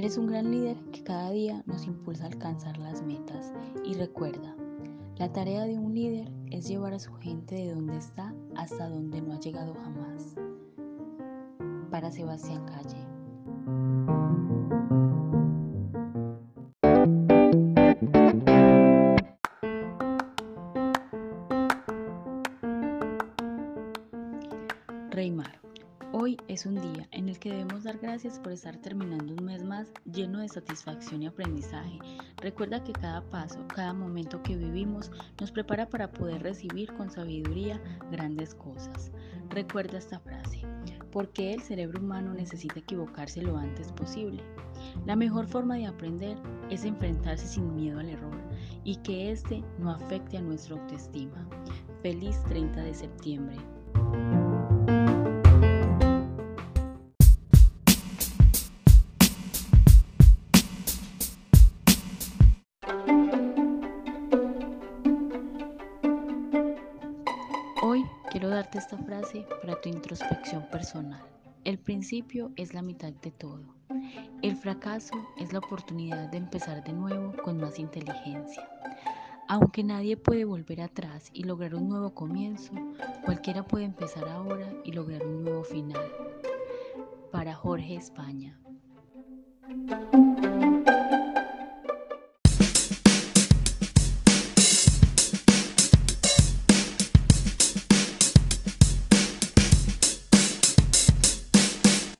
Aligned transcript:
gran 0.00 0.50
líder 0.50 0.76
que 0.92 1.02
cada 1.02 1.30
día 1.30 1.62
nos 1.66 1.86
impulsa 1.86 2.24
a 2.24 2.28
alcanzar 2.28 2.78
las 2.78 3.02
metas. 3.02 3.52
Y 3.84 3.94
recuerda, 3.94 4.56
la 5.18 5.30
tarea 5.30 5.66
de 5.66 5.78
un 5.78 5.94
líder 5.94 6.32
es 6.50 6.66
llevar 6.66 6.94
a 6.94 6.98
su 6.98 7.12
gente 7.14 7.54
de 7.54 7.74
donde 7.74 7.98
está 7.98 8.34
hasta 8.56 8.88
donde 8.88 9.20
no 9.20 9.34
ha 9.34 9.40
llegado 9.40 9.74
jamás. 9.74 10.36
Para 11.90 12.10
Sebastián 12.10 12.64
Calle. 12.64 12.96
Reymar. 25.10 25.60
Hoy 26.12 26.36
es 26.48 26.66
un 26.66 26.74
día 26.74 27.06
en 27.12 27.28
el 27.28 27.38
que 27.38 27.52
debemos 27.52 27.84
dar 27.84 27.98
gracias 27.98 28.40
por 28.40 28.50
estar 28.50 28.76
terminando 28.78 29.32
un 29.32 29.44
mes 29.44 29.62
más 29.62 29.92
lleno 30.04 30.40
de 30.40 30.48
satisfacción 30.48 31.22
y 31.22 31.28
aprendizaje. 31.28 32.00
Recuerda 32.38 32.82
que 32.82 32.92
cada 32.92 33.22
paso, 33.30 33.64
cada 33.68 33.92
momento 33.92 34.42
que 34.42 34.56
vivimos 34.56 35.12
nos 35.40 35.52
prepara 35.52 35.88
para 35.88 36.10
poder 36.10 36.42
recibir 36.42 36.92
con 36.94 37.12
sabiduría 37.12 37.80
grandes 38.10 38.56
cosas. 38.56 39.12
Recuerda 39.50 39.98
esta 39.98 40.18
frase, 40.18 40.62
porque 41.12 41.54
el 41.54 41.62
cerebro 41.62 42.00
humano 42.00 42.34
necesita 42.34 42.80
equivocarse 42.80 43.40
lo 43.40 43.56
antes 43.56 43.92
posible. 43.92 44.42
La 45.06 45.14
mejor 45.14 45.46
forma 45.46 45.76
de 45.76 45.86
aprender 45.86 46.36
es 46.70 46.84
enfrentarse 46.84 47.46
sin 47.46 47.76
miedo 47.76 48.00
al 48.00 48.08
error 48.08 48.36
y 48.82 48.96
que 48.96 49.30
éste 49.30 49.62
no 49.78 49.92
afecte 49.92 50.38
a 50.38 50.42
nuestra 50.42 50.74
autoestima. 50.74 51.48
Feliz 52.02 52.42
30 52.48 52.82
de 52.82 52.94
septiembre. 52.94 53.56
Quiero 68.30 68.48
darte 68.48 68.78
esta 68.78 68.96
frase 68.96 69.44
para 69.60 69.80
tu 69.80 69.88
introspección 69.88 70.62
personal. 70.70 71.22
El 71.64 71.78
principio 71.78 72.52
es 72.56 72.72
la 72.72 72.80
mitad 72.80 73.12
de 73.12 73.32
todo. 73.32 73.74
El 74.40 74.56
fracaso 74.56 75.14
es 75.36 75.52
la 75.52 75.58
oportunidad 75.58 76.30
de 76.30 76.38
empezar 76.38 76.82
de 76.84 76.92
nuevo 76.92 77.34
con 77.42 77.58
más 77.58 77.78
inteligencia. 77.78 78.68
Aunque 79.48 79.82
nadie 79.82 80.16
puede 80.16 80.44
volver 80.44 80.80
atrás 80.80 81.28
y 81.32 81.42
lograr 81.42 81.74
un 81.74 81.88
nuevo 81.88 82.14
comienzo, 82.14 82.72
cualquiera 83.24 83.64
puede 83.64 83.84
empezar 83.84 84.28
ahora 84.28 84.72
y 84.84 84.92
lograr 84.92 85.26
un 85.26 85.42
nuevo 85.42 85.64
final. 85.64 86.08
Para 87.32 87.54
Jorge 87.54 87.96
España. 87.96 88.60